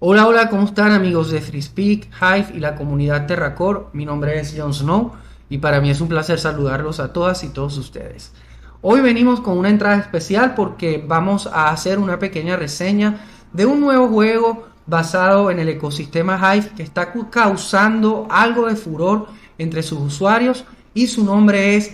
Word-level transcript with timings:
Hola, 0.00 0.28
hola, 0.28 0.48
¿cómo 0.48 0.62
están 0.62 0.92
amigos 0.92 1.32
de 1.32 1.40
FreeSpeak, 1.40 2.08
Hive 2.22 2.52
y 2.54 2.60
la 2.60 2.76
comunidad 2.76 3.26
Terracore? 3.26 3.86
Mi 3.92 4.04
nombre 4.04 4.38
es 4.38 4.54
Jon 4.56 4.72
Snow 4.72 5.10
y 5.50 5.58
para 5.58 5.80
mí 5.80 5.90
es 5.90 6.00
un 6.00 6.06
placer 6.06 6.38
saludarlos 6.38 7.00
a 7.00 7.12
todas 7.12 7.42
y 7.42 7.48
todos 7.48 7.76
ustedes. 7.78 8.32
Hoy 8.80 9.00
venimos 9.00 9.40
con 9.40 9.58
una 9.58 9.70
entrada 9.70 9.96
especial 9.96 10.54
porque 10.54 11.04
vamos 11.04 11.48
a 11.48 11.70
hacer 11.70 11.98
una 11.98 12.20
pequeña 12.20 12.54
reseña 12.54 13.26
de 13.52 13.66
un 13.66 13.80
nuevo 13.80 14.06
juego 14.06 14.68
basado 14.86 15.50
en 15.50 15.58
el 15.58 15.68
ecosistema 15.68 16.38
Hive 16.54 16.68
que 16.76 16.84
está 16.84 17.12
causando 17.28 18.28
algo 18.30 18.68
de 18.68 18.76
furor 18.76 19.26
entre 19.58 19.82
sus 19.82 19.98
usuarios 19.98 20.64
y 20.94 21.08
su 21.08 21.24
nombre 21.24 21.74
es 21.74 21.92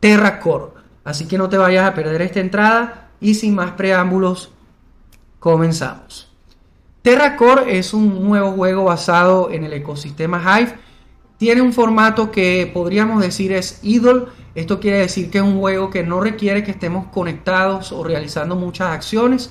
Terracore. 0.00 0.72
Así 1.04 1.28
que 1.28 1.36
no 1.36 1.50
te 1.50 1.58
vayas 1.58 1.86
a 1.86 1.94
perder 1.94 2.22
esta 2.22 2.40
entrada 2.40 3.10
y 3.20 3.34
sin 3.34 3.54
más 3.54 3.72
preámbulos, 3.72 4.50
comenzamos. 5.38 6.31
Terracore 7.02 7.78
es 7.78 7.94
un 7.94 8.24
nuevo 8.24 8.52
juego 8.52 8.84
basado 8.84 9.50
en 9.50 9.64
el 9.64 9.72
ecosistema 9.72 10.40
Hive. 10.40 10.76
Tiene 11.36 11.60
un 11.60 11.72
formato 11.72 12.30
que 12.30 12.70
podríamos 12.72 13.20
decir 13.20 13.50
es 13.52 13.80
idle. 13.82 14.26
Esto 14.54 14.78
quiere 14.78 14.98
decir 14.98 15.28
que 15.28 15.38
es 15.38 15.44
un 15.44 15.58
juego 15.58 15.90
que 15.90 16.04
no 16.04 16.20
requiere 16.20 16.62
que 16.62 16.70
estemos 16.70 17.08
conectados 17.08 17.90
o 17.90 18.04
realizando 18.04 18.54
muchas 18.54 18.92
acciones. 18.92 19.50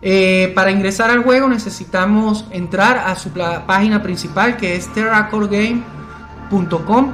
Eh, 0.00 0.52
para 0.54 0.70
ingresar 0.70 1.10
al 1.10 1.24
juego 1.24 1.48
necesitamos 1.48 2.46
entrar 2.52 2.98
a 2.98 3.16
su 3.16 3.30
página 3.30 4.00
principal 4.02 4.56
que 4.56 4.76
es 4.76 4.86
terracoregame.com 4.94 7.12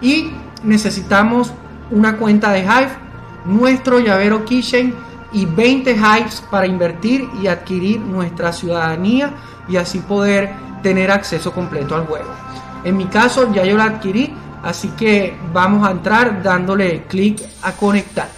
y 0.00 0.30
necesitamos 0.64 1.52
una 1.90 2.16
cuenta 2.16 2.50
de 2.52 2.60
Hive, 2.60 2.88
nuestro 3.44 4.00
llavero 4.00 4.46
Keychain 4.46 4.94
y 5.32 5.46
20 5.46 5.92
Hives 5.92 6.42
para 6.50 6.66
invertir 6.66 7.28
y 7.40 7.46
adquirir 7.46 8.00
nuestra 8.00 8.52
ciudadanía 8.52 9.32
y 9.68 9.76
así 9.76 9.98
poder 10.00 10.50
tener 10.82 11.10
acceso 11.10 11.52
completo 11.52 11.94
al 11.94 12.06
juego. 12.06 12.30
En 12.84 12.96
mi 12.96 13.06
caso 13.06 13.52
ya 13.52 13.64
yo 13.64 13.76
la 13.76 13.84
adquirí, 13.84 14.34
así 14.62 14.88
que 14.90 15.34
vamos 15.52 15.86
a 15.86 15.92
entrar 15.92 16.42
dándole 16.42 17.04
clic 17.04 17.40
a 17.62 17.72
conectar. 17.72 18.28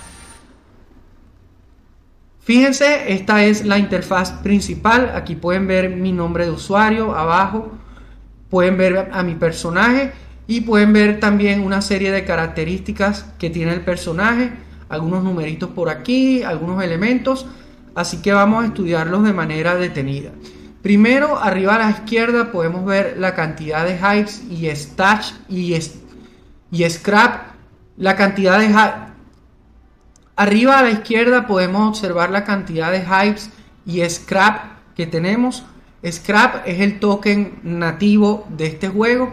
Fíjense, 2.40 3.14
esta 3.14 3.42
es 3.42 3.64
la 3.64 3.78
interfaz 3.78 4.32
principal. 4.32 5.12
Aquí 5.14 5.34
pueden 5.34 5.66
ver 5.66 5.88
mi 5.88 6.12
nombre 6.12 6.44
de 6.44 6.50
usuario 6.50 7.16
abajo. 7.16 7.72
Pueden 8.50 8.76
ver 8.76 9.08
a 9.12 9.22
mi 9.22 9.34
personaje 9.34 10.12
y 10.46 10.60
pueden 10.60 10.92
ver 10.92 11.20
también 11.20 11.62
una 11.62 11.80
serie 11.80 12.12
de 12.12 12.26
características 12.26 13.24
que 13.38 13.48
tiene 13.48 13.72
el 13.72 13.80
personaje 13.80 14.52
algunos 14.94 15.22
numeritos 15.22 15.70
por 15.70 15.88
aquí, 15.88 16.42
algunos 16.42 16.82
elementos, 16.82 17.46
así 17.94 18.22
que 18.22 18.32
vamos 18.32 18.64
a 18.64 18.66
estudiarlos 18.68 19.24
de 19.24 19.32
manera 19.32 19.74
detenida. 19.74 20.30
Primero, 20.82 21.38
arriba 21.38 21.76
a 21.76 21.78
la 21.78 21.90
izquierda 21.90 22.52
podemos 22.52 22.84
ver 22.84 23.16
la 23.18 23.34
cantidad 23.34 23.86
de 23.86 23.96
hypes 23.96 24.42
y 24.50 24.68
stash 24.68 25.32
y, 25.48 25.74
y 26.70 26.90
scrap. 26.90 27.54
La 27.96 28.16
cantidad 28.16 28.58
de 28.58 28.74
Arriba 30.36 30.78
a 30.78 30.82
la 30.82 30.90
izquierda 30.90 31.46
podemos 31.46 31.88
observar 31.88 32.30
la 32.30 32.44
cantidad 32.44 32.90
de 32.90 33.00
hypes 33.00 33.50
y 33.86 34.06
scrap 34.08 34.74
que 34.94 35.06
tenemos. 35.06 35.64
Scrap 36.04 36.66
es 36.66 36.80
el 36.80 37.00
token 37.00 37.60
nativo 37.62 38.46
de 38.50 38.66
este 38.66 38.88
juego. 38.88 39.32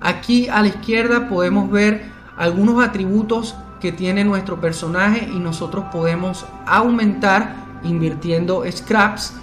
Aquí 0.00 0.48
a 0.48 0.62
la 0.62 0.68
izquierda 0.68 1.28
podemos 1.28 1.70
ver 1.70 2.02
algunos 2.36 2.82
atributos 2.82 3.54
que 3.80 3.92
tiene 3.92 4.24
nuestro 4.24 4.60
personaje 4.60 5.28
y 5.32 5.38
nosotros 5.38 5.86
podemos 5.92 6.44
aumentar 6.66 7.54
invirtiendo 7.82 8.64
scraps. 8.70 9.34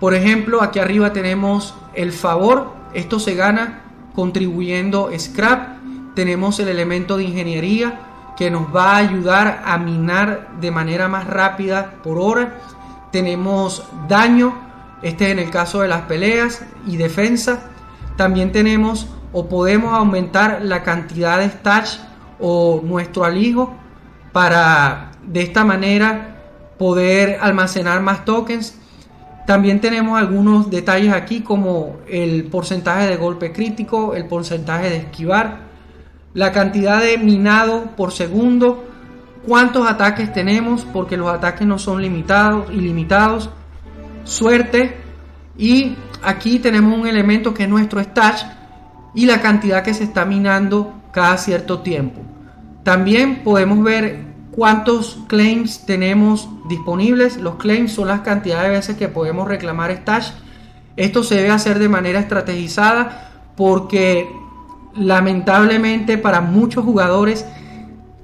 Por 0.00 0.14
ejemplo, 0.14 0.62
aquí 0.62 0.78
arriba 0.78 1.12
tenemos 1.12 1.74
el 1.94 2.12
favor, 2.12 2.72
esto 2.94 3.18
se 3.18 3.34
gana 3.34 3.82
contribuyendo 4.14 5.10
scrap. 5.16 5.78
Tenemos 6.14 6.58
el 6.58 6.68
elemento 6.68 7.16
de 7.16 7.24
ingeniería 7.24 8.00
que 8.36 8.50
nos 8.50 8.74
va 8.74 8.92
a 8.92 8.96
ayudar 8.96 9.62
a 9.64 9.78
minar 9.78 10.48
de 10.60 10.70
manera 10.72 11.06
más 11.08 11.26
rápida 11.26 11.94
por 12.02 12.18
hora. 12.18 12.58
Tenemos 13.12 13.84
daño, 14.08 14.54
este 15.02 15.26
es 15.26 15.30
en 15.32 15.38
el 15.38 15.50
caso 15.50 15.82
de 15.82 15.88
las 15.88 16.02
peleas 16.02 16.64
y 16.86 16.96
defensa. 16.96 17.70
También 18.16 18.50
tenemos 18.50 19.06
o 19.32 19.48
podemos 19.48 19.94
aumentar 19.94 20.62
la 20.62 20.82
cantidad 20.82 21.38
de 21.38 21.50
stats 21.50 22.00
o 22.40 22.80
nuestro 22.84 23.24
alijo 23.24 23.74
para 24.32 25.12
de 25.26 25.42
esta 25.42 25.64
manera 25.64 26.36
poder 26.78 27.38
almacenar 27.40 28.00
más 28.00 28.24
tokens. 28.24 28.78
También 29.46 29.80
tenemos 29.80 30.18
algunos 30.18 30.70
detalles 30.70 31.12
aquí 31.12 31.40
como 31.40 31.96
el 32.06 32.44
porcentaje 32.44 33.06
de 33.06 33.16
golpe 33.16 33.52
crítico, 33.52 34.14
el 34.14 34.26
porcentaje 34.26 34.90
de 34.90 34.96
esquivar, 34.98 35.68
la 36.34 36.52
cantidad 36.52 37.00
de 37.00 37.16
minado 37.18 37.96
por 37.96 38.12
segundo, 38.12 38.84
cuántos 39.46 39.88
ataques 39.88 40.32
tenemos 40.32 40.86
porque 40.92 41.16
los 41.16 41.28
ataques 41.30 41.66
no 41.66 41.78
son 41.78 42.02
limitados, 42.02 42.70
ilimitados, 42.70 43.50
suerte 44.24 44.96
y 45.56 45.96
aquí 46.22 46.58
tenemos 46.58 46.98
un 46.98 47.06
elemento 47.06 47.54
que 47.54 47.64
es 47.64 47.68
nuestro 47.68 48.00
stash 48.00 48.44
y 49.14 49.24
la 49.26 49.40
cantidad 49.40 49.82
que 49.82 49.94
se 49.94 50.04
está 50.04 50.26
minando 50.26 50.92
cada 51.12 51.36
cierto 51.38 51.80
tiempo. 51.80 52.20
También 52.82 53.42
podemos 53.44 53.82
ver 53.82 54.28
cuántos 54.50 55.18
claims 55.28 55.86
tenemos 55.86 56.48
disponibles. 56.68 57.36
Los 57.36 57.56
claims 57.56 57.92
son 57.92 58.08
las 58.08 58.20
cantidades 58.20 58.70
de 58.70 58.76
veces 58.76 58.96
que 58.96 59.08
podemos 59.08 59.46
reclamar 59.46 59.90
stash. 59.92 60.30
Esto 60.96 61.22
se 61.22 61.36
debe 61.36 61.50
hacer 61.50 61.78
de 61.78 61.88
manera 61.88 62.18
estrategizada 62.18 63.30
porque 63.56 64.28
lamentablemente 64.94 66.18
para 66.18 66.40
muchos 66.40 66.84
jugadores 66.84 67.46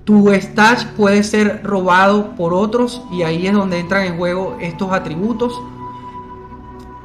tu 0.05 0.33
stash 0.33 0.87
puede 0.97 1.23
ser 1.23 1.63
robado 1.63 2.35
por 2.37 2.53
otros 2.53 3.03
y 3.13 3.23
ahí 3.23 3.47
es 3.47 3.53
donde 3.53 3.79
entran 3.79 4.05
en 4.05 4.17
juego 4.17 4.59
estos 4.61 4.93
atributos. 4.93 5.53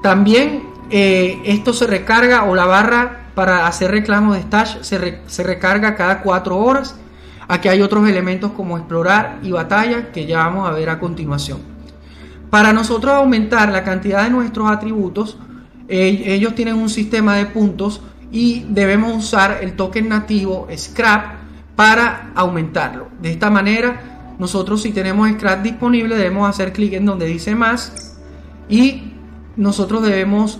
También 0.01 0.63
eh, 0.89 1.39
esto 1.45 1.71
se 1.71 1.87
recarga 1.87 2.45
o 2.45 2.55
la 2.55 2.65
barra 2.65 3.18
para 3.39 3.67
hacer 3.67 3.91
reclamo 3.91 4.33
de 4.33 4.41
stash 4.41 4.81
se, 4.81 5.43
recarga 5.43 5.95
cada 5.95 6.21
4 6.21 6.57
horas. 6.57 6.97
Aquí 7.47 7.69
hay 7.69 7.81
otros 7.81 8.05
elementos 8.09 8.51
como 8.51 8.77
explorar 8.77 9.39
y 9.41 9.51
batalla 9.51 10.11
que 10.11 10.25
ya 10.25 10.39
vamos 10.39 10.67
a 10.67 10.73
ver 10.73 10.89
a 10.89 10.99
continuación. 10.99 11.59
Para 12.49 12.73
nosotros 12.73 13.13
aumentar 13.13 13.71
la 13.71 13.85
cantidad 13.85 14.25
de 14.25 14.29
nuestros 14.29 14.69
atributos, 14.69 15.37
eh, 15.87 16.21
ellos 16.25 16.53
tienen 16.53 16.75
un 16.75 16.89
sistema 16.89 17.37
de 17.37 17.45
puntos 17.45 18.01
y 18.29 18.65
debemos 18.67 19.15
usar 19.15 19.59
el 19.61 19.77
token 19.77 20.09
nativo 20.09 20.67
Scrap 20.75 21.35
para 21.77 22.33
aumentarlo. 22.35 23.07
De 23.21 23.31
esta 23.31 23.49
manera, 23.49 24.35
nosotros 24.37 24.81
si 24.81 24.91
tenemos 24.91 25.31
Scrap 25.31 25.61
disponible 25.61 26.17
debemos 26.17 26.49
hacer 26.49 26.73
clic 26.73 26.91
en 26.91 27.05
donde 27.05 27.25
dice 27.25 27.55
más 27.55 28.17
y 28.67 29.13
nosotros 29.55 30.03
debemos 30.03 30.59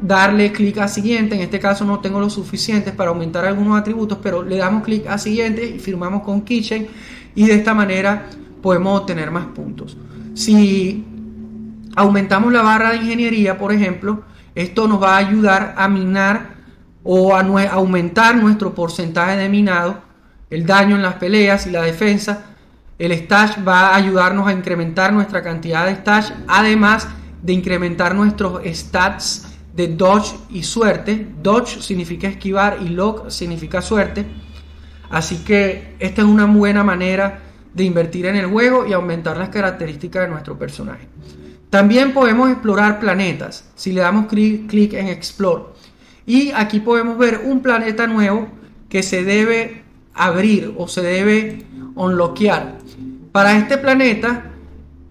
darle 0.00 0.52
clic 0.52 0.78
a 0.78 0.88
siguiente. 0.88 1.34
En 1.34 1.42
este 1.42 1.60
caso 1.60 1.84
no 1.84 2.00
tengo 2.00 2.20
lo 2.20 2.30
suficientes 2.30 2.92
para 2.92 3.10
aumentar 3.10 3.44
algunos 3.44 3.78
atributos, 3.78 4.18
pero 4.22 4.42
le 4.42 4.56
damos 4.56 4.82
clic 4.82 5.06
a 5.06 5.18
siguiente 5.18 5.66
y 5.66 5.78
firmamos 5.78 6.22
con 6.22 6.42
Kitchen 6.42 6.86
y 7.34 7.46
de 7.46 7.54
esta 7.54 7.74
manera 7.74 8.26
podemos 8.62 9.00
obtener 9.00 9.30
más 9.30 9.46
puntos. 9.46 9.96
Si 10.34 11.04
aumentamos 11.96 12.52
la 12.52 12.62
barra 12.62 12.90
de 12.90 12.96
ingeniería, 12.96 13.58
por 13.58 13.72
ejemplo, 13.72 14.22
esto 14.54 14.88
nos 14.88 15.02
va 15.02 15.14
a 15.14 15.18
ayudar 15.18 15.74
a 15.76 15.88
minar 15.88 16.54
o 17.02 17.34
a 17.34 17.40
aumentar 17.72 18.36
nuestro 18.36 18.74
porcentaje 18.74 19.36
de 19.36 19.48
minado, 19.48 20.02
el 20.50 20.64
daño 20.64 20.96
en 20.96 21.02
las 21.02 21.14
peleas 21.14 21.66
y 21.66 21.70
la 21.70 21.82
defensa. 21.82 22.46
El 22.98 23.12
stash 23.12 23.56
va 23.66 23.88
a 23.88 23.96
ayudarnos 23.96 24.46
a 24.46 24.52
incrementar 24.52 25.12
nuestra 25.12 25.42
cantidad 25.42 25.84
de 25.86 25.96
stash, 25.96 26.30
además 26.46 27.08
de 27.42 27.52
incrementar 27.52 28.14
nuestros 28.14 28.62
stats 28.64 29.43
de 29.74 29.88
dodge 29.88 30.36
y 30.50 30.62
suerte. 30.62 31.26
Dodge 31.42 31.80
significa 31.80 32.28
esquivar 32.28 32.78
y 32.84 32.88
lock 32.90 33.28
significa 33.30 33.82
suerte. 33.82 34.24
Así 35.10 35.38
que 35.44 35.96
esta 35.98 36.22
es 36.22 36.28
una 36.28 36.46
buena 36.46 36.84
manera 36.84 37.40
de 37.74 37.84
invertir 37.84 38.26
en 38.26 38.36
el 38.36 38.46
juego 38.46 38.86
y 38.86 38.92
aumentar 38.92 39.36
las 39.36 39.48
características 39.48 40.22
de 40.22 40.28
nuestro 40.28 40.58
personaje. 40.58 41.08
También 41.70 42.12
podemos 42.12 42.50
explorar 42.50 43.00
planetas 43.00 43.68
si 43.74 43.92
le 43.92 44.00
damos 44.00 44.26
clic 44.26 44.92
en 44.94 45.08
Explore. 45.08 45.64
Y 46.24 46.52
aquí 46.52 46.80
podemos 46.80 47.18
ver 47.18 47.42
un 47.44 47.60
planeta 47.60 48.06
nuevo 48.06 48.48
que 48.88 49.02
se 49.02 49.24
debe 49.24 49.82
abrir 50.14 50.72
o 50.78 50.86
se 50.86 51.02
debe 51.02 51.66
unlockear. 51.96 52.78
Para 53.32 53.58
este 53.58 53.76
planeta, 53.78 54.52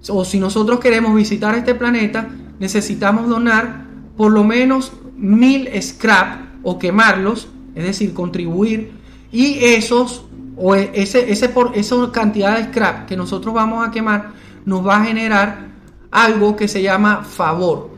o 0.07 0.23
si 0.23 0.39
nosotros 0.39 0.79
queremos 0.79 1.13
visitar 1.13 1.53
este 1.55 1.75
planeta, 1.75 2.29
necesitamos 2.59 3.27
donar 3.27 3.82
por 4.17 4.31
lo 4.31 4.43
menos 4.43 4.93
mil 5.17 5.69
scrap 5.81 6.41
o 6.63 6.79
quemarlos, 6.79 7.47
es 7.75 7.83
decir, 7.83 8.13
contribuir, 8.13 8.91
y 9.31 9.57
esos, 9.63 10.25
o 10.55 10.75
ese, 10.75 11.31
ese 11.31 11.49
por, 11.49 11.71
esa 11.75 12.11
cantidad 12.11 12.57
de 12.57 12.65
scrap 12.65 13.07
que 13.07 13.17
nosotros 13.17 13.53
vamos 13.53 13.87
a 13.87 13.91
quemar, 13.91 14.31
nos 14.65 14.85
va 14.85 14.97
a 14.97 15.05
generar 15.05 15.67
algo 16.11 16.55
que 16.55 16.67
se 16.67 16.81
llama 16.81 17.23
favor. 17.23 17.91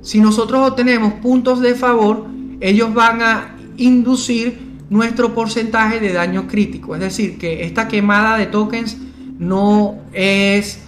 si 0.00 0.20
nosotros 0.20 0.70
obtenemos 0.70 1.14
puntos 1.14 1.60
de 1.60 1.74
favor, 1.74 2.26
ellos 2.60 2.94
van 2.94 3.20
a 3.20 3.56
inducir 3.76 4.68
nuestro 4.90 5.34
porcentaje 5.34 6.00
de 6.00 6.12
daño 6.12 6.46
crítico. 6.46 6.94
Es 6.94 7.00
decir, 7.00 7.38
que 7.38 7.64
esta 7.64 7.88
quemada 7.88 8.38
de 8.38 8.46
tokens 8.46 8.96
no 9.38 9.96
es 10.12 10.80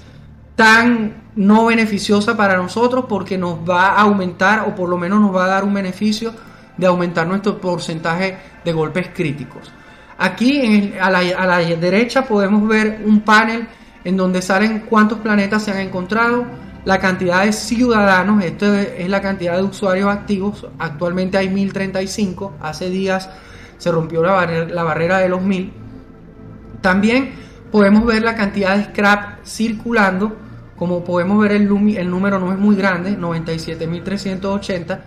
tan 0.56 1.19
no 1.36 1.66
beneficiosa 1.66 2.36
para 2.36 2.56
nosotros 2.56 3.06
porque 3.08 3.38
nos 3.38 3.58
va 3.58 3.88
a 3.88 4.02
aumentar 4.02 4.64
o 4.68 4.74
por 4.74 4.88
lo 4.88 4.98
menos 4.98 5.20
nos 5.20 5.34
va 5.34 5.44
a 5.44 5.48
dar 5.48 5.64
un 5.64 5.74
beneficio 5.74 6.32
de 6.76 6.86
aumentar 6.86 7.26
nuestro 7.26 7.60
porcentaje 7.60 8.36
de 8.64 8.72
golpes 8.72 9.10
críticos. 9.14 9.70
Aquí 10.18 10.92
a, 11.00 11.10
la, 11.10 11.22
la 11.22 11.58
derecha 11.58 12.26
podemos 12.26 12.66
ver 12.68 13.02
un 13.04 13.20
panel 13.20 13.66
en 14.04 14.16
donde 14.16 14.42
salen 14.42 14.80
cuántos 14.80 15.18
planetas 15.18 15.64
se 15.64 15.70
han 15.70 15.78
encontrado, 15.78 16.44
la 16.84 16.98
cantidad 16.98 17.44
de 17.44 17.52
ciudadanos, 17.52 18.42
esto 18.42 18.74
es 18.74 19.08
la 19.08 19.20
cantidad 19.20 19.56
de 19.56 19.62
usuarios 19.62 20.08
activos, 20.08 20.66
actualmente 20.78 21.36
hay 21.36 21.50
1035, 21.50 22.54
hace 22.60 22.88
días 22.88 23.28
se 23.76 23.90
rompió 23.90 24.22
la, 24.22 24.82
barrera, 24.82 25.18
de 25.18 25.28
los 25.28 25.42
1000. 25.42 25.72
También 26.80 27.32
podemos 27.70 28.04
ver 28.04 28.22
la 28.22 28.34
cantidad 28.34 28.76
de 28.76 28.84
scrap 28.84 29.44
circulando, 29.44 30.36
como 30.80 31.04
podemos 31.04 31.40
ver 31.42 31.52
el, 31.52 31.68
número 31.68 32.40
no 32.40 32.52
es 32.54 32.58
muy 32.58 32.74
grande, 32.74 33.18
97.380. 33.18 35.00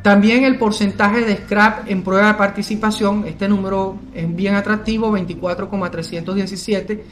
También 0.00 0.44
el 0.44 0.56
porcentaje 0.56 1.22
de 1.22 1.38
scrap 1.38 1.90
en 1.90 2.04
prueba 2.04 2.28
de 2.28 2.34
participación, 2.34 3.24
este 3.26 3.48
número 3.48 3.98
es 4.14 4.36
bien 4.36 4.54
atractivo, 4.54 5.10
24,317. 5.10 7.04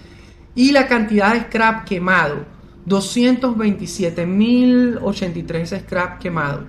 Y 0.55 0.71
la 0.71 0.87
cantidad 0.87 1.33
de 1.33 1.41
scrap 1.41 1.85
quemado, 1.85 2.45
227.083 2.87 5.81
scrap 5.81 6.21
quemado. 6.21 6.67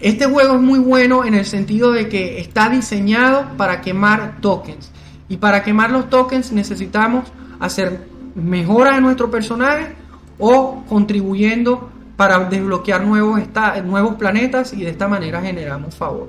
Este 0.00 0.26
juego 0.26 0.56
es 0.56 0.62
muy 0.62 0.80
bueno 0.80 1.24
en 1.24 1.34
el 1.34 1.46
sentido 1.46 1.92
de 1.92 2.08
que 2.08 2.40
está 2.40 2.70
diseñado 2.70 3.56
para 3.56 3.82
quemar 3.82 4.38
tokens. 4.40 4.90
Y 5.28 5.36
para 5.36 5.62
quemar 5.62 5.92
los 5.92 6.10
tokens 6.10 6.50
necesitamos 6.50 7.32
hacer 7.60 8.08
mejoras 8.34 8.98
en 8.98 9.04
nuestro 9.04 9.30
personaje 9.30 9.94
o 10.38 10.84
contribuyendo 10.88 11.90
para 12.16 12.38
desbloquear 12.40 13.04
nuevos, 13.04 13.40
nuevos 13.84 14.14
planetas 14.16 14.72
y 14.72 14.82
de 14.82 14.90
esta 14.90 15.08
manera 15.08 15.40
generamos 15.42 15.94
favor. 15.94 16.28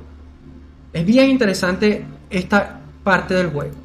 Es 0.94 1.06
bien 1.06 1.30
interesante 1.30 2.06
esta 2.30 2.82
parte 3.04 3.34
del 3.34 3.50
juego. 3.52 3.76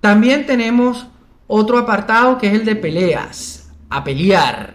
También 0.00 0.46
tenemos 0.46 1.06
otro 1.46 1.78
apartado 1.78 2.38
que 2.38 2.48
es 2.48 2.54
el 2.54 2.64
de 2.64 2.76
peleas, 2.76 3.70
a 3.90 4.02
pelear. 4.04 4.74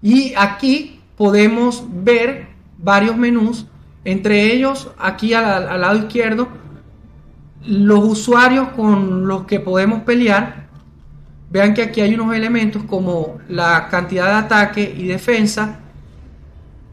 Y 0.00 0.34
aquí 0.36 1.00
podemos 1.16 1.84
ver 1.88 2.48
varios 2.78 3.16
menús, 3.16 3.66
entre 4.04 4.52
ellos 4.52 4.90
aquí 4.98 5.34
al, 5.34 5.68
al 5.68 5.80
lado 5.80 5.96
izquierdo, 5.96 6.48
los 7.64 8.04
usuarios 8.04 8.68
con 8.70 9.26
los 9.28 9.44
que 9.44 9.60
podemos 9.60 10.02
pelear. 10.02 10.61
Vean 11.52 11.74
que 11.74 11.82
aquí 11.82 12.00
hay 12.00 12.14
unos 12.14 12.34
elementos 12.34 12.82
como 12.84 13.38
la 13.46 13.88
cantidad 13.90 14.28
de 14.28 14.46
ataque 14.46 14.94
y 14.96 15.06
defensa, 15.06 15.80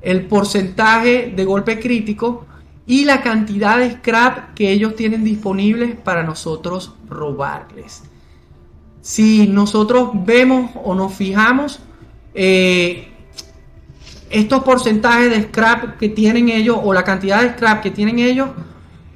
el 0.02 0.26
porcentaje 0.26 1.32
de 1.34 1.46
golpe 1.46 1.80
crítico 1.80 2.46
y 2.86 3.06
la 3.06 3.22
cantidad 3.22 3.78
de 3.78 3.92
scrap 3.92 4.54
que 4.56 4.70
ellos 4.70 4.98
tienen 4.98 5.24
disponibles 5.24 5.96
para 5.96 6.24
nosotros 6.24 6.94
robarles. 7.08 8.04
Si 9.00 9.48
nosotros 9.48 10.10
vemos 10.14 10.72
o 10.84 10.94
nos 10.94 11.14
fijamos, 11.14 11.80
eh, 12.34 13.08
estos 14.30 14.62
porcentajes 14.64 15.30
de 15.30 15.44
scrap 15.44 15.98
que 15.98 16.10
tienen 16.10 16.50
ellos 16.50 16.78
o 16.84 16.94
la 16.94 17.06
cantidad 17.06 17.42
de 17.42 17.52
scrap 17.52 17.82
que 17.82 17.92
tienen 17.92 18.20
ellos 18.20 18.50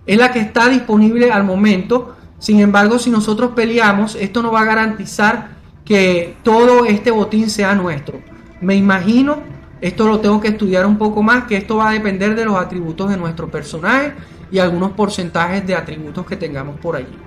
es 0.05 0.17
la 0.17 0.31
que 0.31 0.39
está 0.39 0.69
disponible 0.69 1.31
al 1.31 1.43
momento. 1.43 2.15
Sin 2.43 2.59
embargo, 2.59 2.99
si 2.99 3.09
nosotros 3.09 3.51
peleamos, 3.55 4.15
esto 4.15 4.41
no 4.41 4.51
va 4.51 4.63
a 4.63 4.65
garantizar 4.65 5.51
que 5.85 6.35
todo 6.43 6.83
este 6.83 7.09
botín 7.09 7.49
sea 7.49 7.73
nuestro. 7.73 8.19
Me 8.59 8.75
imagino, 8.75 9.37
esto 9.79 10.09
lo 10.09 10.19
tengo 10.19 10.41
que 10.41 10.49
estudiar 10.49 10.85
un 10.85 10.97
poco 10.97 11.23
más, 11.23 11.45
que 11.45 11.55
esto 11.55 11.77
va 11.77 11.87
a 11.87 11.93
depender 11.93 12.35
de 12.35 12.43
los 12.43 12.57
atributos 12.57 13.09
de 13.09 13.15
nuestro 13.15 13.49
personaje 13.49 14.11
y 14.51 14.59
algunos 14.59 14.91
porcentajes 14.91 15.65
de 15.65 15.73
atributos 15.73 16.25
que 16.25 16.35
tengamos 16.35 16.77
por 16.81 16.97
allí. 16.97 17.17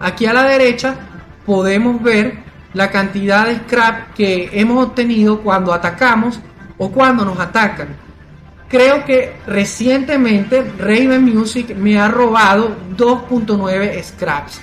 Aquí 0.00 0.26
a 0.26 0.32
la 0.32 0.42
derecha 0.42 0.96
podemos 1.46 2.02
ver 2.02 2.40
la 2.74 2.90
cantidad 2.90 3.46
de 3.46 3.54
scrap 3.54 4.14
que 4.14 4.50
hemos 4.52 4.84
obtenido 4.84 5.42
cuando 5.42 5.72
atacamos 5.72 6.40
o 6.76 6.90
cuando 6.90 7.24
nos 7.24 7.38
atacan. 7.38 8.09
Creo 8.70 9.04
que 9.04 9.34
recientemente 9.48 10.62
Raven 10.78 11.24
Music 11.24 11.74
me 11.74 11.98
ha 11.98 12.06
robado 12.06 12.76
2.9 12.96 14.00
scraps, 14.00 14.60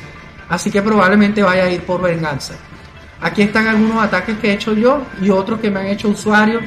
así 0.47 0.71
que 0.71 0.81
probablemente 0.81 1.43
vaya 1.43 1.65
a 1.65 1.69
ir 1.69 1.81
por 1.83 2.01
venganza. 2.01 2.53
Aquí 3.19 3.41
están 3.41 3.67
algunos 3.67 4.01
ataques 4.01 4.37
que 4.37 4.49
he 4.49 4.53
hecho 4.53 4.73
yo 4.73 5.01
y 5.21 5.29
otros 5.29 5.59
que 5.59 5.69
me 5.69 5.81
han 5.81 5.87
hecho 5.87 6.07
usuarios 6.07 6.63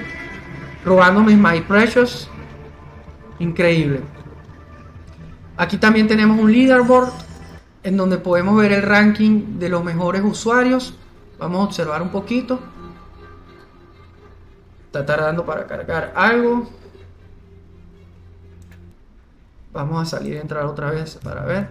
robándome 0.85 1.35
My 1.35 1.63
Precious. 1.63 2.29
Increíble. 3.39 4.03
Aquí 5.57 5.79
también 5.79 6.09
tenemos 6.09 6.39
un 6.39 6.53
leaderboard 6.53 7.11
en 7.83 7.97
donde 7.97 8.19
podemos 8.19 8.55
ver 8.59 8.73
el 8.73 8.83
ranking 8.83 9.59
de 9.59 9.71
los 9.71 9.83
mejores 9.83 10.23
usuarios. 10.23 10.95
Vamos 11.39 11.61
a 11.61 11.65
observar 11.65 12.03
un 12.03 12.11
poquito. 12.11 12.61
Está 14.87 15.07
tardando 15.07 15.47
para 15.47 15.67
cargar 15.67 16.13
algo. 16.15 16.80
Vamos 19.73 20.03
a 20.03 20.17
salir 20.17 20.35
y 20.35 20.39
entrar 20.39 20.67
otra 20.67 20.91
vez 20.91 21.19
para 21.23 21.45
ver. 21.45 21.69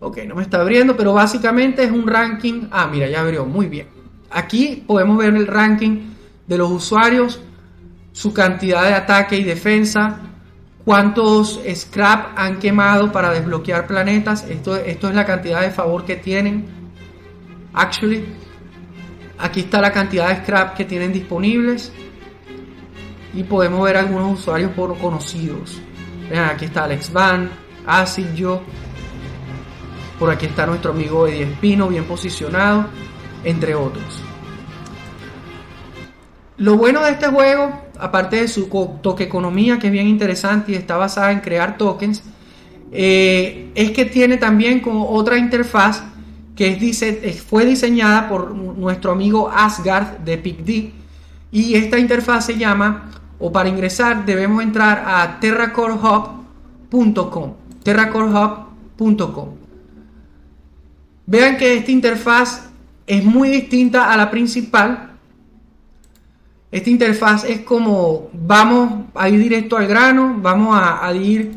Ok, 0.00 0.18
no 0.26 0.34
me 0.34 0.42
está 0.42 0.60
abriendo, 0.60 0.96
pero 0.96 1.14
básicamente 1.14 1.84
es 1.84 1.92
un 1.92 2.08
ranking. 2.08 2.66
Ah, 2.72 2.88
mira, 2.90 3.08
ya 3.08 3.20
abrió. 3.20 3.46
Muy 3.46 3.66
bien. 3.66 3.86
Aquí 4.30 4.82
podemos 4.84 5.18
ver 5.18 5.34
el 5.34 5.46
ranking 5.46 6.12
de 6.46 6.58
los 6.58 6.70
usuarios, 6.70 7.40
su 8.12 8.32
cantidad 8.32 8.82
de 8.84 8.94
ataque 8.94 9.36
y 9.36 9.44
defensa, 9.44 10.18
cuántos 10.84 11.60
scrap 11.72 12.36
han 12.36 12.58
quemado 12.58 13.12
para 13.12 13.30
desbloquear 13.30 13.86
planetas. 13.86 14.44
Esto, 14.48 14.76
es 14.76 15.02
la 15.02 15.24
cantidad 15.24 15.60
de 15.60 15.70
favor 15.70 16.04
que 16.04 16.16
tienen. 16.16 16.66
Actually, 17.72 18.24
aquí 19.38 19.60
está 19.60 19.80
la 19.80 19.92
cantidad 19.92 20.28
de 20.30 20.42
scrap 20.42 20.74
que 20.74 20.84
tienen 20.84 21.12
disponibles. 21.12 21.92
Y 23.34 23.44
podemos 23.44 23.84
ver 23.84 23.96
algunos 23.96 24.40
usuarios 24.40 24.72
conocidos. 25.00 25.80
Vean, 26.32 26.48
aquí 26.48 26.64
está 26.64 26.84
Alex 26.84 27.12
Van, 27.12 27.50
Acid 27.86 28.32
Yo. 28.34 28.62
Por 30.18 30.30
aquí 30.30 30.46
está 30.46 30.64
nuestro 30.64 30.92
amigo 30.92 31.26
Eddie 31.26 31.42
Espino, 31.42 31.88
bien 31.88 32.04
posicionado, 32.04 32.86
entre 33.44 33.74
otros. 33.74 34.22
Lo 36.56 36.78
bueno 36.78 37.02
de 37.02 37.10
este 37.10 37.26
juego 37.26 37.82
aparte 37.98 38.36
de 38.36 38.48
su 38.48 38.68
toque 39.02 39.24
economía, 39.24 39.78
que 39.78 39.88
es 39.88 39.92
bien 39.92 40.08
interesante 40.08 40.72
y 40.72 40.74
está 40.74 40.96
basada 40.96 41.32
en 41.32 41.40
crear 41.40 41.76
tokens, 41.76 42.22
eh, 42.90 43.70
es 43.74 43.90
que 43.90 44.06
tiene 44.06 44.38
también 44.38 44.82
otra 44.86 45.36
interfaz 45.36 46.02
que 46.56 46.78
es 46.80 47.42
fue 47.42 47.66
diseñada 47.66 48.28
por 48.30 48.54
nuestro 48.54 49.12
amigo 49.12 49.50
Asgard 49.54 50.18
de 50.20 50.38
PicD. 50.38 50.92
Y 51.50 51.74
esta 51.74 51.98
interfaz 51.98 52.46
se 52.46 52.56
llama, 52.56 53.10
o 53.42 53.52
para 53.52 53.68
ingresar 53.68 54.24
debemos 54.24 54.62
entrar 54.62 55.04
a 55.06 55.40
terracorehub.com. 55.40 57.54
terracorehub.com. 57.82 59.48
Vean 61.26 61.56
que 61.56 61.76
esta 61.76 61.90
interfaz 61.90 62.70
es 63.06 63.24
muy 63.24 63.50
distinta 63.50 64.12
a 64.12 64.16
la 64.16 64.30
principal 64.30 65.12
esta 66.72 66.88
interfaz 66.88 67.44
es 67.44 67.60
como 67.60 68.30
vamos 68.32 69.04
a 69.14 69.28
ir 69.28 69.38
directo 69.38 69.76
al 69.76 69.86
grano, 69.86 70.36
vamos 70.38 70.80
a, 70.80 71.12
ir 71.12 71.52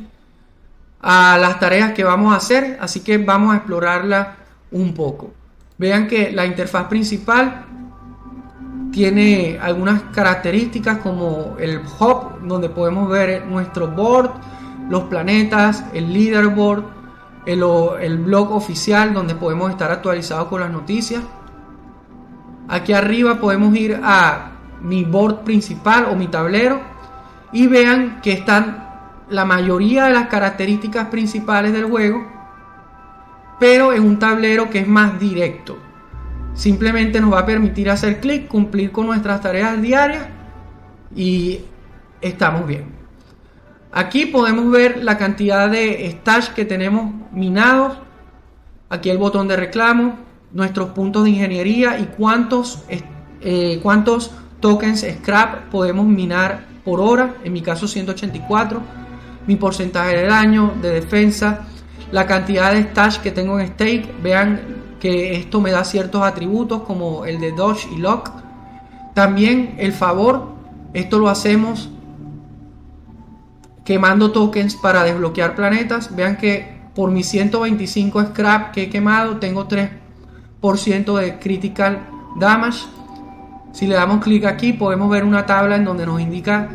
a 1.00 1.38
las 1.38 1.58
tareas 1.58 1.94
que 1.94 2.04
vamos 2.04 2.34
a 2.34 2.36
hacer, 2.36 2.78
así 2.82 3.00
que 3.00 3.18
vamos 3.18 3.54
a 3.54 3.58
explorarla 3.58 4.36
un 4.72 4.94
poco. 4.94 5.34
Vean 5.78 6.08
que 6.08 6.34
la 6.34 6.46
interfaz 6.46 6.88
principal 6.88 7.66
tiene 8.96 9.60
algunas 9.62 10.04
características 10.14 11.00
como 11.00 11.58
el 11.60 11.82
hub, 12.00 12.48
donde 12.48 12.70
podemos 12.70 13.10
ver 13.10 13.46
nuestro 13.46 13.90
board, 13.90 14.32
los 14.90 15.04
planetas, 15.04 15.84
el 15.94 16.14
leaderboard, 16.14 16.86
el, 17.46 17.62
el 18.00 18.18
blog 18.20 18.54
oficial, 18.54 19.14
donde 19.14 19.36
podemos 19.36 19.70
estar 19.70 19.92
actualizados 19.92 20.48
con 20.48 20.62
las 20.62 20.72
noticias. 20.72 21.22
Aquí 22.70 22.94
arriba 22.94 23.38
podemos 23.38 23.76
ir 23.76 24.00
a 24.02 24.52
mi 24.82 25.04
board 25.04 25.44
principal 25.44 26.06
o 26.10 26.16
mi 26.16 26.30
tablero 26.30 26.80
y 27.52 27.68
vean 27.68 28.22
que 28.22 28.32
están 28.32 28.88
la 29.30 29.44
mayoría 29.44 30.06
de 30.06 30.14
las 30.14 30.28
características 30.28 31.10
principales 31.10 31.74
del 31.74 31.84
juego, 31.84 32.26
pero 33.60 33.92
en 33.92 34.04
un 34.04 34.20
tablero 34.20 34.70
que 34.70 34.80
es 34.80 34.88
más 34.88 35.20
directo. 35.20 35.85
Simplemente 36.56 37.20
nos 37.20 37.34
va 37.34 37.40
a 37.40 37.46
permitir 37.46 37.90
hacer 37.90 38.22
clic, 38.22 38.48
cumplir 38.48 38.92
con 38.92 39.08
nuestras 39.08 39.42
tareas 39.42 39.82
diarias 39.82 40.26
y 41.14 41.60
estamos 42.22 42.66
bien. 42.66 42.86
Aquí 43.92 44.26
podemos 44.26 44.72
ver 44.72 45.04
la 45.04 45.18
cantidad 45.18 45.70
de 45.70 46.10
stash 46.12 46.50
que 46.50 46.66
tenemos 46.66 47.14
minados. 47.32 47.98
Aquí 48.90 49.10
el 49.10 49.18
botón 49.18 49.48
de 49.48 49.58
reclamo, 49.58 50.18
nuestros 50.54 50.90
puntos 50.90 51.26
de 51.26 51.32
ingeniería 51.32 52.00
y 52.00 52.06
cuántos, 52.06 52.84
eh, 53.42 53.80
cuántos 53.84 54.32
tokens 54.62 55.06
scrap 55.20 55.70
podemos 55.70 56.06
minar 56.06 56.66
por 56.86 57.02
hora. 57.02 57.36
En 57.44 57.52
mi 57.52 57.62
caso 57.62 57.88
184. 57.88 58.82
Mi 59.48 59.58
porcentaje 59.58 60.18
de 60.18 60.28
daño, 60.28 60.74
de 60.82 60.90
defensa, 60.90 61.68
la 62.12 62.26
cantidad 62.26 62.72
de 62.74 62.82
stash 62.82 63.20
que 63.20 63.32
tengo 63.32 63.60
en 63.60 63.68
stake. 63.68 64.14
Vean 64.24 64.85
que 65.06 65.36
esto 65.36 65.62
me 65.62 65.70
da 65.70 65.84
ciertos 65.84 66.24
atributos 66.24 66.82
como 66.82 67.26
el 67.26 67.40
de 67.40 67.52
dodge 67.52 67.88
y 67.94 67.98
lock. 67.98 68.32
También 69.14 69.76
el 69.78 69.94
favor, 69.94 70.48
esto 70.96 71.20
lo 71.20 71.30
hacemos 71.30 71.92
quemando 73.84 74.32
tokens 74.32 74.76
para 74.76 75.04
desbloquear 75.04 75.54
planetas. 75.54 76.16
Vean 76.16 76.38
que 76.38 76.90
por 76.96 77.12
mis 77.12 77.28
125 77.28 78.30
scrap 78.30 78.72
que 78.72 78.82
he 78.82 78.90
quemado 78.90 79.38
tengo 79.38 79.68
3% 79.68 81.20
de 81.20 81.38
critical 81.38 82.08
damage. 82.40 82.88
Si 83.74 83.86
le 83.86 83.94
damos 83.94 84.24
clic 84.24 84.46
aquí 84.46 84.74
podemos 84.74 85.08
ver 85.12 85.24
una 85.24 85.46
tabla 85.46 85.76
en 85.76 85.86
donde 85.86 86.08
nos 86.08 86.20
indica 86.20 86.68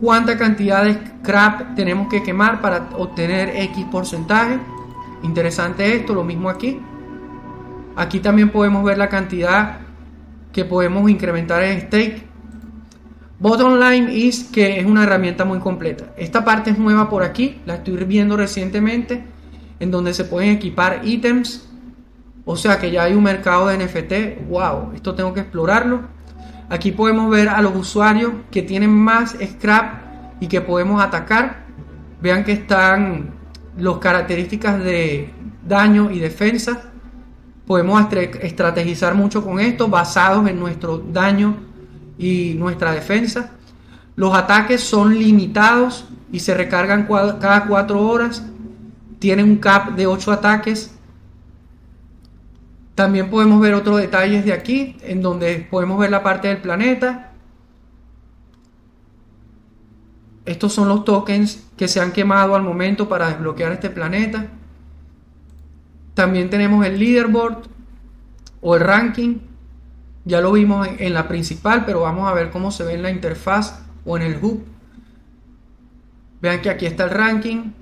cuánta 0.00 0.36
cantidad 0.36 0.84
de 0.84 0.94
scrap 0.94 1.76
tenemos 1.76 2.08
que 2.08 2.24
quemar 2.24 2.60
para 2.60 2.88
obtener 2.96 3.50
X 3.54 3.86
porcentaje. 3.88 4.58
Interesante 5.22 5.94
esto, 5.94 6.12
lo 6.12 6.24
mismo 6.24 6.48
aquí. 6.48 6.80
Aquí 7.96 8.20
también 8.20 8.50
podemos 8.50 8.84
ver 8.84 8.98
la 8.98 9.08
cantidad 9.08 9.78
que 10.52 10.64
podemos 10.64 11.10
incrementar 11.10 11.62
en 11.62 11.80
stake. 11.82 12.26
Bottom 13.38 13.78
line 13.80 14.12
is 14.12 14.44
que 14.44 14.78
es 14.78 14.86
una 14.86 15.02
herramienta 15.02 15.44
muy 15.44 15.58
completa. 15.58 16.12
Esta 16.16 16.44
parte 16.44 16.70
es 16.70 16.78
nueva 16.78 17.10
por 17.10 17.22
aquí, 17.22 17.60
la 17.66 17.76
estoy 17.76 17.96
viendo 18.04 18.36
recientemente, 18.36 19.24
en 19.80 19.90
donde 19.90 20.14
se 20.14 20.24
pueden 20.24 20.50
equipar 20.50 21.00
ítems. 21.04 21.68
O 22.44 22.56
sea 22.56 22.78
que 22.78 22.90
ya 22.90 23.04
hay 23.04 23.14
un 23.14 23.22
mercado 23.22 23.66
de 23.66 23.78
NFT. 23.78 24.48
Wow, 24.48 24.92
esto 24.94 25.14
tengo 25.14 25.34
que 25.34 25.40
explorarlo. 25.40 26.02
Aquí 26.68 26.92
podemos 26.92 27.30
ver 27.30 27.48
a 27.48 27.60
los 27.60 27.74
usuarios 27.74 28.32
que 28.50 28.62
tienen 28.62 28.90
más 28.90 29.36
scrap 29.44 30.02
y 30.40 30.46
que 30.46 30.60
podemos 30.60 31.02
atacar. 31.02 31.66
Vean 32.20 32.44
que 32.44 32.52
están 32.52 33.34
las 33.76 33.98
características 33.98 34.82
de 34.82 35.30
daño 35.66 36.10
y 36.10 36.20
defensa 36.20 36.91
Podemos 37.72 38.06
estrategizar 38.42 39.14
mucho 39.14 39.42
con 39.42 39.58
esto 39.58 39.88
basados 39.88 40.46
en 40.46 40.60
nuestro 40.60 40.98
daño 40.98 41.56
y 42.18 42.52
nuestra 42.58 42.92
defensa. 42.92 43.52
Los 44.14 44.34
ataques 44.34 44.82
son 44.82 45.18
limitados 45.18 46.04
y 46.30 46.40
se 46.40 46.52
recargan 46.52 47.08
cada 47.40 47.64
4 47.64 47.98
horas. 47.98 48.44
Tienen 49.18 49.46
un 49.46 49.56
cap 49.56 49.92
de 49.92 50.06
8 50.06 50.32
ataques. 50.32 50.94
También 52.94 53.30
podemos 53.30 53.58
ver 53.58 53.72
otros 53.72 53.96
detalles 53.96 54.44
de 54.44 54.52
aquí, 54.52 54.98
en 55.00 55.22
donde 55.22 55.66
podemos 55.70 55.98
ver 55.98 56.10
la 56.10 56.22
parte 56.22 56.48
del 56.48 56.58
planeta. 56.58 57.32
Estos 60.44 60.74
son 60.74 60.88
los 60.90 61.06
tokens 61.06 61.70
que 61.78 61.88
se 61.88 62.00
han 62.00 62.12
quemado 62.12 62.54
al 62.54 62.62
momento 62.62 63.08
para 63.08 63.28
desbloquear 63.28 63.72
este 63.72 63.88
planeta. 63.88 64.48
También 66.14 66.50
tenemos 66.50 66.84
el 66.84 66.98
leaderboard 66.98 67.64
o 68.60 68.76
el 68.76 68.80
ranking. 68.80 69.38
Ya 70.24 70.40
lo 70.40 70.52
vimos 70.52 70.88
en, 70.98 71.14
la 71.14 71.26
principal, 71.26 71.84
pero 71.84 72.02
vamos 72.02 72.28
a 72.28 72.34
ver 72.34 72.50
cómo 72.50 72.70
se 72.70 72.84
ve 72.84 72.94
en 72.94 73.02
la 73.02 73.10
interfaz 73.10 73.80
o 74.04 74.16
en 74.16 74.22
el 74.22 74.38
hub. 74.42 74.64
Vean 76.40 76.60
que 76.60 76.70
aquí 76.70 76.86
está 76.86 77.04
el 77.04 77.10
ranking. 77.10 77.72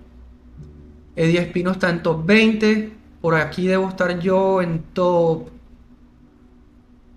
Eddie 1.16 1.40
Espino 1.40 1.72
está 1.72 1.90
en 1.90 2.02
top 2.02 2.24
20. 2.24 2.92
Por 3.20 3.34
aquí 3.34 3.66
debo 3.66 3.88
estar 3.88 4.18
yo 4.20 4.62
en 4.62 4.82
top, 4.94 5.48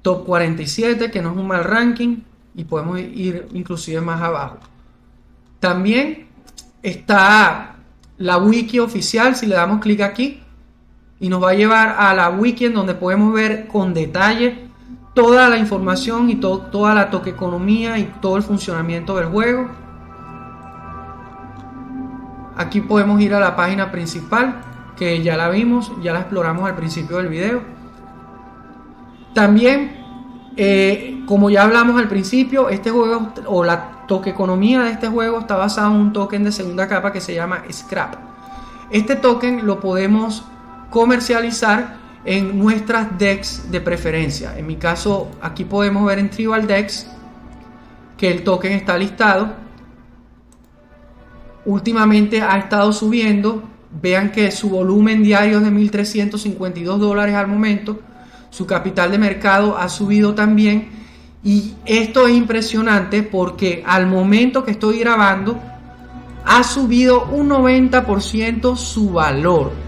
top 0.01 0.25
47, 0.25 1.10
que 1.10 1.22
no 1.22 1.32
es 1.32 1.38
un 1.38 1.48
mal 1.48 1.63
ranking. 1.63 2.17
Y 2.55 2.65
podemos 2.65 3.00
ir 3.00 3.48
inclusive 3.53 4.01
más 4.01 4.22
abajo. 4.22 4.60
También 5.60 6.27
está 6.82 7.77
la 8.17 8.38
wiki 8.38 8.79
oficial. 8.79 9.36
Si 9.36 9.46
le 9.46 9.55
damos 9.55 9.79
clic 9.79 10.01
aquí, 10.01 10.43
y 11.24 11.30
nos 11.30 11.42
va 11.42 11.51
a 11.51 11.53
llevar 11.53 11.96
a 11.98 12.13
la 12.13 12.30
wiki 12.32 12.65
en 12.65 12.74
donde 12.74 12.96
podemos 12.96 13.34
ver 13.34 13.65
con 13.70 13.94
detalle 13.94 14.68
toda 15.13 15.48
la 15.48 15.58
información 15.58 16.30
y 16.30 16.36
toda 16.36 16.94
la 16.94 17.10
economía 17.25 17.98
y 17.98 18.12
todo 18.20 18.36
el 18.36 18.44
funcionamiento 18.44 19.15
del 19.15 19.27
juego. 19.27 19.70
Aquí 22.58 22.82
podemos 22.82 23.22
ir 23.22 23.34
a 23.34 23.39
la 23.39 23.56
página 23.56 23.89
principal 23.89 24.56
que 24.98 25.24
ya 25.24 25.38
la 25.38 25.48
vimos, 25.48 25.94
ya 26.01 26.12
la 26.12 26.20
exploramos 26.20 26.68
al 26.70 26.75
principio 26.75 27.15
del 27.15 27.30
video. 27.30 27.62
También, 29.34 30.03
eh, 30.58 31.24
como 31.25 31.50
ya 31.50 31.63
hablamos 31.63 32.01
al 32.01 32.10
principio, 32.10 32.68
este 32.68 32.92
juego 32.92 33.32
o 33.46 33.63
la 33.63 33.92
economía 34.25 34.82
de 34.82 34.92
este 34.92 35.08
juego 35.08 35.39
está 35.39 35.56
basado 35.56 35.96
en 35.96 36.01
un 36.01 36.12
token 36.12 36.44
de 36.44 36.51
segunda 36.51 36.89
capa 36.89 37.13
que 37.13 37.22
se 37.22 37.34
llama 37.34 37.63
Scrap. 37.72 38.15
Este 38.92 39.15
token 39.15 39.65
lo 39.65 39.80
podemos 39.80 40.44
comercializar 40.94 41.98
en 42.24 42.60
nuestras 42.60 43.18
DEX 43.18 43.72
de 43.72 43.82
preferencia. 43.82 44.56
En 44.56 44.68
mi 44.68 44.76
caso, 44.76 45.32
aquí 45.42 45.66
podemos 45.66 46.06
ver 46.06 46.20
en 46.20 46.30
Tribal 46.30 46.68
DEX 46.68 47.08
que 48.16 48.30
el 48.30 48.44
token 48.44 48.74
está 48.74 48.96
listado. 48.96 49.56
Últimamente 51.66 52.44
ha 52.44 52.60
estado 52.60 52.94
subiendo. 52.94 53.64
Vean 54.02 54.32
que 54.32 54.52
su 54.52 54.70
volumen 54.70 55.24
diario 55.24 55.58
es 55.58 55.64
de 55.64 55.72
1.352 55.72 56.98
dólares 57.00 57.34
al 57.34 57.48
momento. 57.48 58.00
Su 58.52 58.68
capital 58.68 59.10
de 59.10 59.18
mercado 59.18 59.76
ha 59.76 59.90
subido 59.90 60.36
también. 60.36 60.90
Y 61.44 61.74
esto 61.86 62.28
es 62.28 62.36
impresionante 62.36 63.24
porque 63.24 63.84
al 63.84 64.06
momento 64.06 64.64
que 64.64 64.72
estoy 64.72 65.00
grabando 65.00 65.60
ha 66.46 66.64
subido 66.64 67.26
un 67.26 67.50
90% 67.50 68.76
su 68.76 69.10
valor 69.10 69.83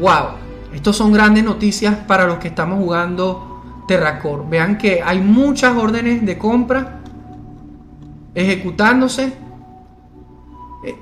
wow, 0.00 0.36
estos 0.72 0.96
son 0.96 1.12
grandes 1.12 1.44
noticias 1.44 1.96
para 2.06 2.26
los 2.26 2.38
que 2.38 2.48
estamos 2.48 2.78
jugando 2.78 3.82
Terracore. 3.86 4.44
Vean 4.48 4.78
que 4.78 5.02
hay 5.02 5.20
muchas 5.20 5.76
órdenes 5.76 6.24
de 6.24 6.38
compra 6.38 7.00
ejecutándose 8.34 9.32
eh, 10.84 10.96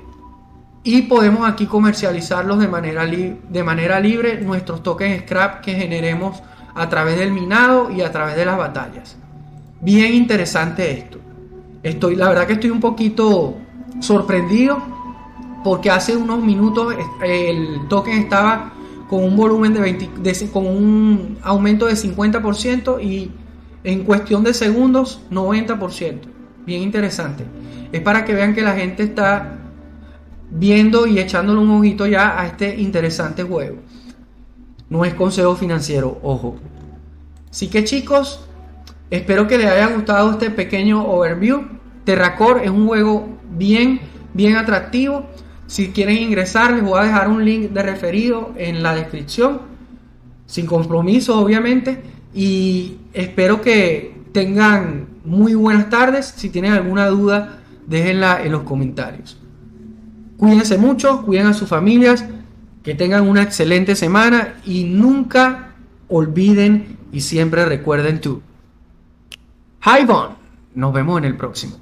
y 0.83 1.03
podemos 1.03 1.47
aquí 1.47 1.65
comercializarlos 1.65 2.59
de 2.59 2.67
manera, 2.67 3.05
de 3.05 3.63
manera 3.63 3.99
libre 3.99 4.41
nuestros 4.41 4.83
tokens 4.83 5.23
scrap 5.23 5.61
que 5.61 5.73
generemos 5.73 6.43
a 6.75 6.89
través 6.89 7.17
del 7.17 7.31
minado 7.31 7.91
y 7.91 8.01
a 8.01 8.11
través 8.11 8.35
de 8.35 8.45
las 8.45 8.57
batallas. 8.57 9.17
Bien 9.79 10.13
interesante 10.13 10.91
esto. 10.91 11.19
Estoy, 11.83 12.15
la 12.15 12.29
verdad 12.29 12.45
que 12.45 12.53
estoy 12.53 12.69
un 12.69 12.79
poquito 12.79 13.55
sorprendido 13.99 14.77
porque 15.63 15.89
hace 15.89 16.15
unos 16.15 16.41
minutos 16.43 16.93
eh, 17.23 17.49
el 17.49 17.87
token 17.87 18.19
estaba 18.19 18.73
con 19.11 19.25
un 19.25 19.35
volumen 19.35 19.73
de 19.73 19.81
20, 19.81 20.49
con 20.53 20.65
un 20.65 21.37
aumento 21.43 21.85
de 21.85 21.95
50% 21.95 23.03
y 23.03 23.29
en 23.83 24.05
cuestión 24.05 24.41
de 24.41 24.53
segundos 24.53 25.19
90%. 25.29 26.21
Bien 26.65 26.81
interesante. 26.81 27.43
Es 27.91 27.99
para 27.99 28.23
que 28.23 28.33
vean 28.33 28.55
que 28.55 28.61
la 28.61 28.73
gente 28.73 29.03
está 29.03 29.57
viendo 30.49 31.07
y 31.07 31.19
echándole 31.19 31.59
un 31.59 31.71
ojito 31.71 32.07
ya 32.07 32.39
a 32.39 32.47
este 32.47 32.79
interesante 32.79 33.43
juego. 33.43 33.79
No 34.89 35.03
es 35.03 35.13
consejo 35.13 35.57
financiero, 35.57 36.17
ojo. 36.23 36.55
Así 37.49 37.67
que 37.67 37.83
chicos, 37.83 38.47
espero 39.09 39.45
que 39.45 39.57
les 39.57 39.67
haya 39.67 39.87
gustado 39.87 40.31
este 40.31 40.51
pequeño 40.51 41.05
overview. 41.05 41.63
Terracore 42.05 42.63
es 42.63 42.71
un 42.71 42.87
juego 42.87 43.27
bien, 43.57 43.99
bien 44.33 44.55
atractivo. 44.55 45.25
Si 45.71 45.91
quieren 45.91 46.17
ingresar, 46.17 46.73
les 46.73 46.83
voy 46.83 46.99
a 46.99 47.03
dejar 47.03 47.29
un 47.29 47.45
link 47.45 47.71
de 47.71 47.81
referido 47.81 48.51
en 48.57 48.83
la 48.83 48.93
descripción, 48.93 49.61
sin 50.45 50.65
compromiso 50.65 51.39
obviamente, 51.39 52.03
y 52.33 52.97
espero 53.13 53.61
que 53.61 54.13
tengan 54.33 55.07
muy 55.23 55.55
buenas 55.55 55.89
tardes. 55.89 56.33
Si 56.35 56.49
tienen 56.49 56.73
alguna 56.73 57.07
duda, 57.07 57.61
déjenla 57.87 58.43
en 58.43 58.51
los 58.51 58.63
comentarios. 58.63 59.39
Cuídense 60.35 60.77
mucho, 60.77 61.21
cuiden 61.23 61.47
a 61.47 61.53
sus 61.53 61.69
familias, 61.69 62.25
que 62.83 62.93
tengan 62.93 63.25
una 63.25 63.41
excelente 63.41 63.95
semana 63.95 64.55
y 64.65 64.83
nunca 64.83 65.75
olviden 66.09 66.97
y 67.13 67.21
siempre 67.21 67.63
recuerden 67.63 68.19
tú. 68.19 68.41
Hi 69.85 70.03
Von, 70.05 70.31
nos 70.75 70.91
vemos 70.91 71.17
en 71.19 71.23
el 71.23 71.37
próximo. 71.37 71.77